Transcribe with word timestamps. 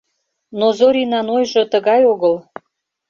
—Но 0.59 0.67
Зоринан 0.77 1.27
ойжо 1.37 1.63
тыгай 1.71 2.01
огыл. 2.13 2.35